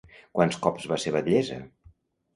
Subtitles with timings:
[0.37, 1.59] Quants cops va ser batllessa?